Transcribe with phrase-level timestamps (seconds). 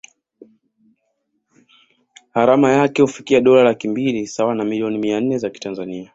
[2.35, 6.09] Gharama yake hufikia dola laki mbili sawa na millioni mia nne za kitanzania